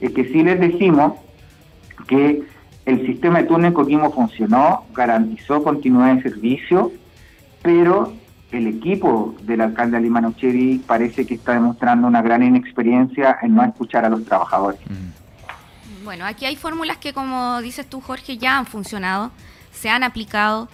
es 0.00 0.12
que 0.12 0.24
sí 0.24 0.42
les 0.42 0.58
decimos 0.58 1.14
que 2.06 2.42
el 2.86 3.06
sistema 3.06 3.40
de 3.40 3.48
turno 3.48 3.66
en 3.66 3.74
Coquimbo 3.74 4.10
funcionó, 4.10 4.84
garantizó 4.92 5.62
continuidad 5.62 6.16
de 6.16 6.22
servicio, 6.22 6.92
pero 7.62 8.14
el 8.50 8.66
equipo 8.66 9.34
del 9.42 9.60
alcalde 9.60 9.96
Alimano 9.96 10.32
Cheri 10.32 10.82
parece 10.86 11.26
que 11.26 11.34
está 11.34 11.52
demostrando 11.52 12.08
una 12.08 12.22
gran 12.22 12.42
inexperiencia 12.42 13.38
en 13.42 13.54
no 13.54 13.64
escuchar 13.64 14.04
a 14.04 14.08
los 14.08 14.24
trabajadores. 14.24 14.80
Mm. 14.88 16.04
Bueno, 16.04 16.24
aquí 16.24 16.46
hay 16.46 16.56
fórmulas 16.56 16.96
que, 16.96 17.12
como 17.12 17.60
dices 17.60 17.86
tú, 17.86 18.00
Jorge, 18.00 18.38
ya 18.38 18.58
han 18.58 18.66
funcionado, 18.66 19.30
se 19.70 19.90
han 19.90 20.02
aplicado, 20.02 20.68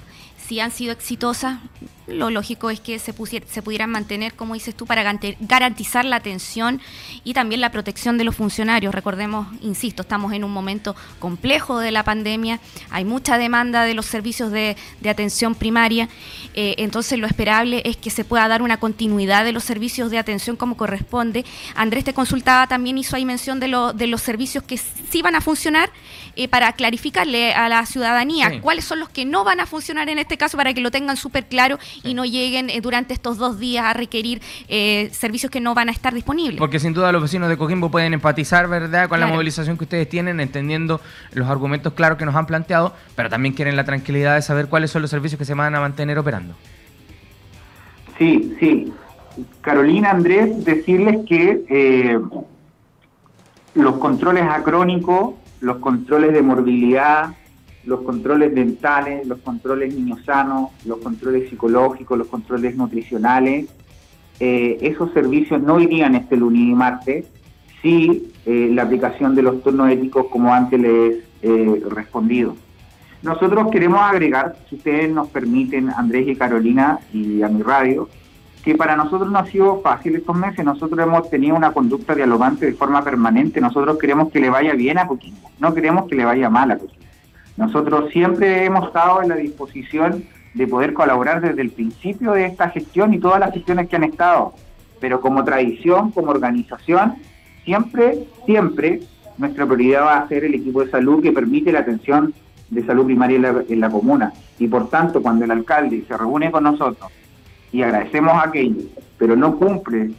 si 0.47 0.61
han 0.61 0.71
sido 0.71 0.93
exitosas, 0.93 1.59
lo 2.07 2.31
lógico 2.31 2.71
es 2.71 2.79
que 2.79 3.01
se, 3.01 3.13
se 3.13 3.63
pudieran 3.63 3.91
mantener, 3.91 4.35
como 4.35 4.55
dices 4.55 4.77
tú, 4.77 4.87
para 4.87 5.03
garantizar 5.03 6.05
la 6.05 6.17
atención 6.17 6.81
y 7.25 7.35
también 7.35 7.61
la 7.61 7.73
protección 7.73 8.17
de 8.17 8.23
los 8.23 8.37
funcionarios. 8.37 8.95
Recordemos, 8.95 9.49
insisto, 9.61 10.03
estamos 10.03 10.33
en 10.33 10.45
un 10.45 10.53
momento 10.53 10.95
complejo 11.19 11.81
de 11.81 11.91
la 11.91 12.05
pandemia, 12.05 12.61
hay 12.91 13.05
mucha 13.05 13.39
demanda 13.39 13.83
de 13.83 13.95
los 13.95 14.07
servicios 14.07 14.53
de, 14.53 14.77
atención 15.09 15.55
primaria, 15.55 16.09
eh, 16.55 16.77
entonces 16.79 17.19
lo 17.19 17.27
esperable 17.27 17.83
es 17.85 17.97
que 17.97 18.11
se 18.11 18.25
pueda 18.25 18.47
dar 18.49 18.63
una 18.63 18.79
continuidad 18.79 19.45
de 19.45 19.53
los 19.53 19.65
servicios 19.65 20.11
de 20.11 20.19
atención 20.19 20.57
como 20.57 20.77
corresponde. 20.77 21.45
Andrés 21.75 22.05
te 22.05 22.15
consultaba, 22.15 22.69
también 22.69 22.99
hizo 22.99 23.17
ahí 23.17 23.25
mención 23.25 23.59
de, 23.59 23.93
de 23.95 24.07
los 24.07 24.23
servicios 24.23 24.63
que 24.63 24.79
sí 24.79 25.23
van 25.23 25.35
a 25.35 25.41
funcionar 25.41 25.91
eh, 26.37 26.49
para 26.49 26.73
clarificarle 26.73 27.53
a 27.55 27.69
la 27.69 27.85
ciudadanía 27.87 28.61
cuáles 28.61 28.85
son 28.85 29.01
los 29.01 29.09
que 29.09 29.25
no 29.25 29.45
van 29.45 29.61
a 29.61 29.67
funcionar 29.67 30.09
en 30.09 30.19
este 30.19 30.37
caso 30.37 30.57
para 30.57 30.75
que 30.75 30.81
lo 30.81 30.91
tengan 30.91 31.17
súper 31.17 31.47
claro 31.47 31.79
y 32.03 32.15
no 32.15 32.25
lleguen 32.25 32.71
eh, 32.71 32.81
durante 32.81 33.15
estos 33.15 33.39
dos 33.39 33.59
días 33.59 33.87
a 33.87 33.93
requerir 33.93 34.41
eh, 34.69 35.09
servicios 35.13 35.51
que 35.51 35.61
no 35.61 35.75
van 35.75 35.89
a 35.89 35.93
estar 35.93 36.15
disponibles. 36.15 36.59
Porque 36.59 36.79
sin 36.79 36.93
duda 36.93 37.11
los 37.13 37.23
vecinos 37.23 37.49
de 37.49 37.57
Coquimbo 37.57 37.91
pueden 37.91 38.15
empatizar, 38.15 38.69
¿verdad?, 38.69 39.09
con 39.09 39.19
la 39.19 39.27
movilización 39.27 39.77
que 39.77 39.85
ustedes 39.85 40.09
tienen, 40.09 40.41
entendiendo 40.41 41.01
los 41.33 41.49
argumentos 41.49 41.93
claros 41.95 42.19
que 42.19 42.25
nos 42.25 42.35
han 42.35 42.47
planteado, 42.47 42.95
pero 43.15 43.29
también 43.29 43.55
quieren 43.55 43.77
la 43.77 43.85
tranquilidad 43.85 44.35
de 44.35 44.43
saber 44.43 44.69
cuáles 44.69 44.91
son 44.91 45.03
los 45.03 45.11
servicios 45.11 45.39
que 45.39 45.45
se 45.45 45.55
van 45.55 45.75
a 45.75 45.81
mantener 45.81 46.19
operando. 46.19 46.55
Sí, 48.19 48.57
sí. 48.61 48.93
Carolina, 49.61 50.11
Andrés, 50.11 50.65
decirles 50.65 51.19
que 51.27 51.65
eh, 51.69 52.19
los 53.75 53.97
controles 53.99 54.45
acrónicos, 54.45 55.35
los 55.61 55.79
controles 55.79 56.33
de 56.33 56.43
morbilidad, 56.43 57.35
los 57.85 58.01
controles 58.01 58.55
dentales, 58.55 59.27
los 59.27 59.39
controles 59.39 59.95
niños 59.95 60.25
sanos, 60.25 60.71
los 60.85 60.99
controles 60.99 61.49
psicológicos, 61.49 62.19
los 62.19 62.27
controles 62.27 62.77
nutricionales, 62.77 63.67
eh, 64.39 64.79
esos 64.83 65.13
servicios 65.13 65.63
no 65.63 65.81
irían 65.81 66.15
este 66.15 66.37
lunes 66.37 66.63
y 66.63 66.75
martes 66.75 67.27
si 67.81 68.33
eh, 68.45 68.71
la 68.73 68.83
aplicación 68.83 69.35
de 69.35 69.43
los 69.43 69.63
turnos 69.63 69.91
éticos 69.91 70.27
como 70.27 70.53
antes 70.53 70.79
les 70.79 71.25
he 71.43 71.49
eh, 71.49 71.83
respondido. 71.89 72.57
Nosotros 73.23 73.69
queremos 73.71 74.01
agregar, 74.01 74.57
si 74.69 74.77
ustedes 74.77 75.11
nos 75.11 75.29
permiten, 75.29 75.91
Andrés 75.91 76.29
y 76.29 76.37
Carolina 76.37 76.99
y 77.13 77.43
a 77.43 77.49
mi 77.49 77.63
radio, 77.63 78.09
que 78.67 78.75
para 78.75 78.97
nosotros 78.97 79.31
no 79.31 79.39
ha 79.39 79.47
sido 79.47 79.81
fácil 79.81 80.17
estos 80.17 80.35
meses. 80.35 80.65
Nosotros 80.65 80.99
hemos 80.99 81.31
tenido 81.31 81.55
una 81.55 81.71
conducta 81.71 82.17
dialogante 82.17 82.67
de 82.67 82.73
forma 82.73 83.01
permanente. 83.05 83.61
Nosotros 83.61 83.97
queremos 83.97 84.33
que 84.33 84.41
le 84.41 84.51
vaya 84.51 84.75
bien 84.75 84.99
a 84.99 85.07
Coquimbo, 85.07 85.53
no 85.61 85.73
queremos 85.73 86.09
que 86.09 86.17
le 86.17 86.25
vaya 86.25 86.51
mal 86.51 86.73
a 86.73 86.77
Coquimbo. 86.77 87.07
Nosotros 87.57 88.11
siempre 88.11 88.65
hemos 88.65 88.89
estado 88.89 89.23
en 89.23 89.29
la 89.29 89.37
disposición 89.37 90.25
de 90.55 90.67
poder 90.67 90.95
colaborar 90.95 91.41
desde 91.41 91.63
el 91.63 91.71
principio 91.71 92.33
de 92.33 92.47
esta 92.47 92.69
gestión 92.71 93.15
y 93.15 93.21
todas 93.21 93.39
las 93.39 93.55
gestiones 93.55 93.89
que 93.89 93.95
han 93.95 94.03
estado, 94.03 94.53
pero 95.01 95.21
como 95.21 95.45
tradición, 95.45 96.11
como 96.11 96.33
organización, 96.33 97.15
siempre, 97.65 98.27
siempre 98.47 99.03
nuestra 99.39 99.65
prioridad 99.65 100.07
va 100.07 100.19
a 100.19 100.29
ser 100.29 100.45
el 100.45 100.55
equipo 100.57 100.85
de 100.85 100.91
salud 100.91 101.23
que 101.23 101.31
permite 101.31 101.71
la 101.71 101.81
atención 101.81 102.35
de 102.69 102.85
salud 102.85 103.05
primaria 103.05 103.63
en 103.69 103.81
la, 103.81 103.91
comuna. 103.91 104.33
Y 104.59 104.67
por 104.67 104.91
tanto, 104.91 105.23
cuando 105.23 105.45
el 105.45 105.53
alcalde 105.53 106.05
se 106.09 106.17
reúne 106.17 106.51
con 106.51 106.65
nosotros 106.65 107.13
y 107.77 107.83
agradecemos 107.83 108.33
aquello, 108.43 108.85
pero 109.19 109.37
no 109.37 109.59
cumple 109.59 110.13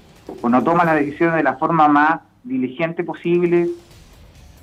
o 0.43 0.47
no 0.47 0.63
toma 0.63 0.85
las 0.85 0.97
decisiones 0.97 1.37
de 1.37 1.43
la 1.43 1.55
forma 1.55 1.87
más 1.87 2.19
diligente 2.43 3.03
posible, 3.03 3.67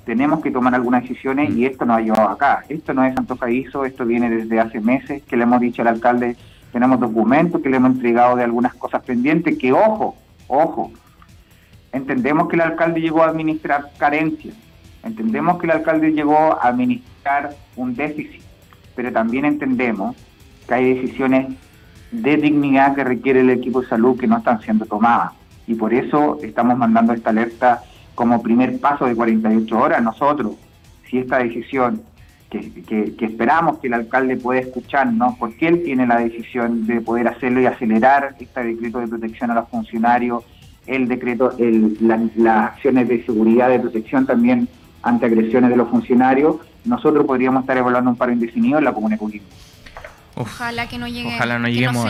tenemos 0.05 0.41
que 0.41 0.49
tomar 0.49 0.73
algunas 0.73 1.01
decisiones 1.01 1.49
y 1.49 1.63
mm. 1.63 1.65
esto 1.65 1.83
nos 1.83 1.97
ha 1.97 2.01
llevado 2.01 2.29
acá. 2.29 2.63
Esto 2.69 2.93
no 2.93 3.03
es 3.03 3.17
antojadizo, 3.17 3.83
esto 3.83 4.05
viene 4.05 4.29
desde 4.29 4.61
hace 4.61 4.79
meses 4.79 5.23
que 5.23 5.35
le 5.35 5.43
hemos 5.43 5.59
dicho 5.59 5.81
al 5.81 5.89
alcalde, 5.89 6.37
tenemos 6.71 6.97
documentos 6.97 7.61
que 7.61 7.67
le 7.67 7.75
hemos 7.75 7.91
entregado 7.91 8.37
de 8.37 8.45
algunas 8.45 8.73
cosas 8.75 9.03
pendientes, 9.03 9.57
que 9.57 9.73
ojo, 9.73 10.15
ojo, 10.47 10.89
entendemos 11.91 12.47
que 12.47 12.55
el 12.55 12.61
alcalde 12.61 13.01
llegó 13.01 13.23
a 13.23 13.27
administrar 13.27 13.91
carencias, 13.97 14.55
entendemos 15.03 15.57
que 15.59 15.65
el 15.65 15.71
alcalde 15.71 16.13
llegó 16.13 16.37
a 16.37 16.69
administrar 16.69 17.57
un 17.75 17.93
déficit, 17.93 18.41
pero 18.95 19.11
también 19.11 19.43
entendemos 19.43 20.15
que 20.65 20.73
hay 20.73 20.93
decisiones 20.93 21.57
de 22.11 22.37
dignidad 22.37 22.95
que 22.95 23.03
requiere 23.03 23.41
el 23.41 23.49
equipo 23.49 23.81
de 23.81 23.87
salud 23.87 24.19
que 24.19 24.27
no 24.27 24.37
están 24.37 24.61
siendo 24.61 24.85
tomadas. 24.85 25.33
Y 25.67 25.75
por 25.75 25.93
eso 25.93 26.39
estamos 26.41 26.77
mandando 26.77 27.13
esta 27.13 27.31
alerta 27.31 27.81
como 28.13 28.41
primer 28.41 28.79
paso 28.79 29.05
de 29.05 29.15
48 29.15 29.77
horas, 29.77 30.01
nosotros, 30.01 30.55
si 31.09 31.17
esta 31.17 31.39
decisión, 31.39 32.01
que, 32.49 33.13
esperamos 33.19 33.79
que 33.79 33.87
el 33.87 33.93
alcalde 33.93 34.37
pueda 34.37 34.61
escucharnos, 34.61 35.35
porque 35.37 35.67
él 35.67 35.83
tiene 35.83 36.07
la 36.07 36.19
decisión 36.19 36.87
de 36.87 37.01
poder 37.01 37.27
hacerlo 37.27 37.61
y 37.61 37.65
acelerar 37.65 38.35
este 38.39 38.63
decreto 38.63 38.99
de 38.99 39.07
protección 39.07 39.51
a 39.51 39.55
los 39.55 39.69
funcionarios, 39.69 40.43
el 40.87 41.07
decreto, 41.07 41.51
el, 41.57 41.97
las 41.99 42.71
acciones 42.71 43.09
de 43.09 43.25
seguridad, 43.25 43.69
de 43.69 43.79
protección 43.79 44.25
también 44.25 44.69
ante 45.01 45.25
agresiones 45.25 45.69
de 45.71 45.75
los 45.75 45.89
funcionarios, 45.89 46.57
nosotros 46.85 47.25
podríamos 47.25 47.61
estar 47.61 47.77
evaluando 47.77 48.11
un 48.11 48.15
paro 48.15 48.31
indefinido 48.31 48.77
en 48.77 48.85
la 48.85 48.93
Comuna 48.93 49.15
de 49.15 49.19
ojalá 50.35 50.87
que 50.87 50.97
no 50.97 51.07
llegue 51.07 51.33
ojalá 51.35 51.59
no 51.59 51.67
lleguemos 51.67 52.05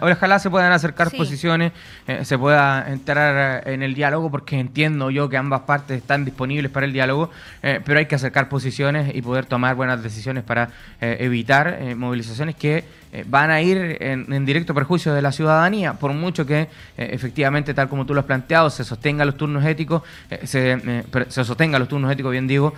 ojalá, 0.00 0.38
se 0.38 0.50
puedan 0.50 0.72
acercar 0.72 1.10
posiciones 1.10 1.72
eh, 2.06 2.24
se 2.24 2.38
pueda 2.38 2.90
entrar 2.90 3.62
eh, 3.66 3.74
en 3.74 3.82
el 3.82 3.94
diálogo 3.94 4.30
porque 4.30 4.58
entiendo 4.58 5.10
yo 5.10 5.28
que 5.28 5.36
ambas 5.36 5.62
partes 5.62 5.98
están 5.98 6.24
disponibles 6.24 6.70
para 6.70 6.86
el 6.86 6.92
diálogo 6.92 7.30
eh, 7.62 7.80
pero 7.84 7.98
hay 7.98 8.06
que 8.06 8.14
acercar 8.14 8.48
posiciones 8.48 9.14
y 9.14 9.22
poder 9.22 9.46
tomar 9.46 9.74
buenas 9.76 10.02
decisiones 10.02 10.44
para 10.44 10.70
evitar 11.00 11.78
movilizaciones 11.96 12.56
que 12.56 12.84
van 13.26 13.50
a 13.50 13.60
ir 13.60 13.98
en, 14.00 14.46
directo 14.46 14.74
perjuicio 14.74 15.14
de 15.14 15.22
la 15.22 15.32
ciudadanía. 15.32 15.94
Por 15.94 16.12
mucho 16.12 16.46
que 16.46 16.68
efectivamente 16.96 17.74
tal 17.74 17.88
como 17.88 18.06
tú 18.06 18.14
lo 18.14 18.20
has 18.20 18.26
planteado 18.26 18.70
se 18.70 18.84
sostengan 18.84 19.26
los 19.26 19.36
turnos 19.36 19.64
éticos 19.64 20.02
se, 20.44 21.04
se 21.28 21.44
sostengan 21.44 21.80
los 21.80 21.88
turnos 21.88 22.10
éticos 22.12 22.32
bien 22.32 22.46
digo 22.46 22.74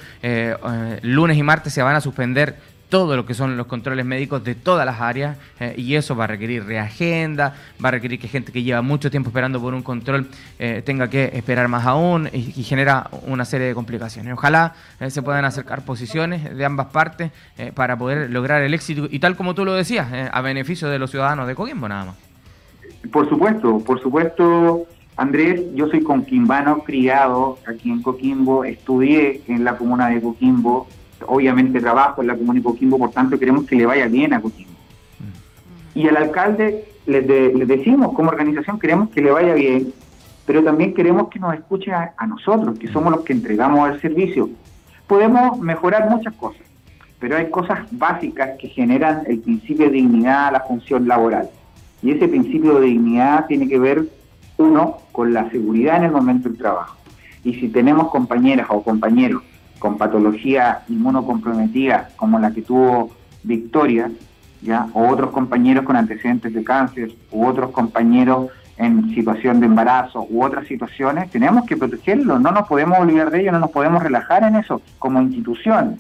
lunes 1.03 1.37
y 1.37 1.43
martes 1.43 1.73
se 1.73 1.83
van 1.83 1.97
a 1.97 2.01
suspender 2.01 2.57
todo 2.89 3.17
lo 3.17 3.27
que 3.27 3.35
son 3.35 3.57
los 3.57 3.67
controles 3.67 4.05
médicos 4.05 4.43
de 4.45 4.55
todas 4.55 4.87
las 4.87 5.01
áreas 5.01 5.37
eh, 5.61 5.75
y 5.77 5.95
eso 5.95 6.17
va 6.17 6.25
a 6.25 6.27
requerir 6.27 6.65
reagenda, 6.65 7.55
va 7.83 7.89
a 7.89 7.93
requerir 7.93 8.19
que 8.19 8.29
gente 8.29 8.53
que 8.53 8.63
lleva 8.63 8.83
mucho 8.83 9.11
tiempo 9.11 9.29
esperando 9.29 9.61
por 9.61 9.75
un 9.75 9.83
control 9.83 10.29
eh, 10.59 10.83
tenga 10.85 11.09
que 11.09 11.31
esperar 11.35 11.69
más 11.69 11.87
aún 11.87 12.29
y, 12.33 12.63
genera 12.69 13.09
una 13.27 13.45
serie 13.45 13.67
de 13.69 13.75
complicaciones. 13.75 14.33
Ojalá 14.33 14.75
eh, 15.01 15.11
se 15.11 15.23
puedan 15.23 15.45
acercar 15.45 15.83
posiciones 15.83 16.57
de 16.57 16.65
ambas 16.65 16.89
partes 16.89 17.31
para 17.75 17.97
poder 17.97 18.31
lograr 18.31 18.63
el 18.63 18.75
éxito 18.75 19.09
y 19.11 19.19
tal 19.19 19.37
como 19.37 19.55
tú 19.55 19.65
lo 19.65 19.75
decías, 19.75 20.09
a 20.31 20.41
beneficio 20.41 20.89
de 20.89 20.99
los 20.99 21.11
ciudadanos 21.11 21.47
de 21.47 21.55
Coquimbo 21.55 21.89
nada 21.89 22.05
más. 22.07 22.17
Por 23.11 23.29
supuesto, 23.29 23.79
por 23.81 24.01
supuesto. 24.01 24.87
Andrés, 25.17 25.63
yo 25.75 25.89
soy 25.89 26.03
conquimbano, 26.03 26.85
criado 26.85 27.59
aquí 27.67 27.91
en 27.91 28.03
Coquimbo, 28.03 28.65
estudié 28.65 29.43
en 29.49 29.65
la 29.65 29.77
comuna 29.77 30.09
de 30.11 30.21
Coquimbo, 30.21 30.87
obviamente 31.27 31.81
trabajo 31.81 32.21
en 32.23 32.29
la 32.29 32.37
Comuna 32.37 32.59
de 32.59 32.65
Coquimbo, 32.65 32.99
por 32.99 33.11
tanto 33.11 33.39
queremos 33.39 33.65
que 33.65 33.77
le 33.77 33.87
vaya 33.87 34.07
bien 34.07 34.33
a 34.35 34.41
Coquimbo. 34.41 34.73
Y 35.95 36.07
al 36.09 36.17
alcalde 36.17 36.85
le 37.07 37.23
decimos 37.23 38.13
como 38.15 38.29
organización 38.29 38.79
queremos 38.79 39.11
que 39.11 39.23
le 39.23 39.31
vaya 39.31 39.55
bien, 39.55 39.93
pero 40.49 40.63
también 40.63 40.95
queremos 40.95 41.29
que 41.29 41.39
nos 41.39 41.55
escuche 41.55 41.93
a, 41.93 42.27
nosotros, 42.27 42.79
que 42.79 42.89
somos 42.89 43.13
los 43.13 43.23
que 43.23 43.35
entregamos 43.35 43.91
el 43.91 44.01
servicio. 44.01 44.49
Podemos 45.07 45.59
mejorar 45.59 46.09
muchas 46.09 46.35
cosas, 46.35 46.63
pero 47.19 47.37
hay 47.37 47.51
cosas 47.51 47.81
básicas 47.91 48.51
que 48.59 48.69
generan 48.69 49.25
el 49.27 49.41
principio 49.41 49.87
de 49.87 49.93
dignidad 49.93 50.49
a 50.49 50.53
la 50.53 50.61
función 50.61 51.07
laboral. 51.07 51.51
Y 52.03 52.13
ese 52.13 52.29
principio 52.29 52.81
de 52.81 52.87
dignidad 52.87 53.47
tiene 53.47 53.69
que 53.69 53.79
ver, 53.79 54.09
uno, 54.57 54.99
con 55.13 55.35
la 55.35 55.51
seguridad 55.51 55.99
en 55.99 56.05
el 56.05 56.13
momento 56.13 56.49
del 56.49 56.57
trabajo. 56.57 56.97
Y 57.45 57.55
si 57.55 57.69
tenemos 57.69 58.09
compañeras 58.09 58.69
o 58.71 58.83
compañeros 58.83 59.43
con 59.79 59.99
patología 59.99 60.83
inmunocomprometida, 60.89 62.11
como 62.17 62.39
la 62.39 62.51
que 62.51 62.63
tuvo 62.63 63.11
Victoria, 63.43 64.11
¿ya? 64.63 64.87
o 64.93 65.09
otros 65.09 65.31
compañeros 65.31 65.85
con 65.85 65.97
antecedentes 65.97 66.53
de 66.53 66.65
cáncer, 66.65 67.13
u 67.31 67.47
otros 67.47 67.71
compañeros 67.71 68.51
en 68.79 69.13
situación 69.15 69.61
de 69.61 69.67
embarazo 69.67 70.27
u 70.31 70.45
otras 70.45 70.67
situaciones, 70.67 71.31
tenemos 71.31 71.67
que 71.67 71.77
protegerlos, 71.77 72.41
no 72.41 72.53
nos 72.53 72.69
podemos 72.69 72.99
olvidar 72.99 73.31
de 73.31 73.41
ellos, 73.41 73.53
no 73.53 73.59
nos 73.59 73.71
podemos 73.71 74.03
relajar 74.03 74.45
en 74.45 74.57
eso 74.57 74.81
como 74.99 75.21
institución. 75.21 75.99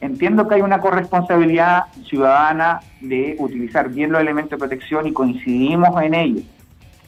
Entiendo 0.00 0.46
que 0.46 0.56
hay 0.56 0.60
una 0.60 0.78
corresponsabilidad 0.78 1.86
ciudadana 2.06 2.80
de 3.00 3.34
utilizar 3.38 3.88
bien 3.88 4.12
los 4.12 4.20
elementos 4.20 4.52
de 4.52 4.58
protección 4.58 5.06
y 5.06 5.12
coincidimos 5.12 6.00
en 6.02 6.14
ello, 6.14 6.42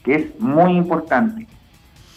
que 0.02 0.14
es 0.14 0.40
muy 0.40 0.72
importante. 0.72 1.46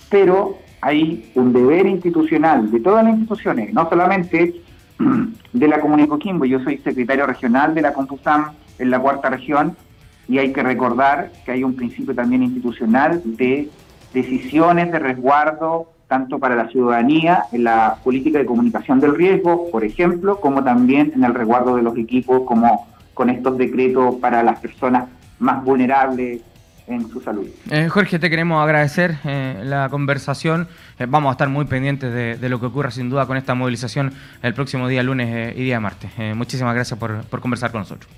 Pero 0.10 0.58
hay 0.84 1.32
un 1.36 1.54
deber 1.54 1.86
institucional 1.86 2.70
de 2.70 2.80
todas 2.82 3.06
las 3.06 3.14
instituciones, 3.14 3.74
no 3.74 3.88
solamente 3.90 4.62
de 5.54 5.68
la 5.68 5.80
Comunidad 5.80 6.08
de 6.08 6.10
Coquimbo, 6.10 6.44
yo 6.44 6.60
soy 6.60 6.78
secretario 6.80 7.26
regional 7.26 7.74
de 7.74 7.82
la 7.82 7.94
Compusam 7.94 8.52
en 8.80 8.92
la 8.92 9.00
cuarta 9.00 9.30
región, 9.30 9.78
y 10.28 10.40
hay 10.40 10.52
que 10.52 10.62
recordar 10.62 11.32
que 11.46 11.54
hay 11.54 11.64
un 11.64 11.76
principio 11.76 12.14
también 12.14 12.44
institucional 12.44 13.22
de 13.24 13.70
decisiones 14.14 14.92
de 14.92 15.00
resguardo 15.00 15.90
tanto 16.08 16.38
para 16.38 16.56
la 16.56 16.68
ciudadanía 16.68 17.46
en 17.54 17.64
la 17.64 17.96
política 18.04 18.40
de 18.40 18.46
comunicación 18.46 19.00
del 19.00 19.16
riesgo, 19.16 19.72
por 19.72 19.84
ejemplo, 19.86 20.40
como 20.42 20.64
también 20.64 21.14
en 21.16 21.24
el 21.24 21.34
resguardo 21.34 21.78
de 21.78 21.82
los 21.82 21.98
equipos, 21.98 22.42
como 22.46 22.88
con 23.14 23.30
estos 23.30 23.58
decretos 23.58 24.16
para 24.16 24.44
las 24.44 24.60
personas 24.60 25.06
más 25.40 25.64
vulnerables 25.64 26.42
en 26.88 27.10
su 27.10 27.22
salud. 27.22 27.48
Eh, 27.70 27.88
Jorge, 27.90 28.20
te 28.20 28.30
queremos 28.30 28.64
agradecer 28.64 29.18
eh, 29.24 29.62
la 29.64 29.90
conversación. 29.90 30.68
Eh, 31.00 31.06
vamos 31.08 31.30
a 31.30 31.34
estar 31.34 31.50
muy 31.50 31.66
pendientes 31.66 32.14
de, 32.14 32.50
lo 32.50 32.60
que 32.60 32.68
ocurra 32.68 32.92
sin 32.92 33.10
duda 33.10 33.26
con 33.26 33.38
esta 33.38 33.54
movilización 33.56 34.14
el 34.42 34.54
próximo 34.54 34.88
día 34.88 35.04
lunes 35.04 35.56
y 35.56 35.64
día 35.64 35.80
martes. 35.80 36.12
muchísimas 36.36 36.76
gracias 36.76 37.00
por 37.00 37.40
conversar 37.40 37.72
con 37.72 37.82
nosotros. 37.82 38.10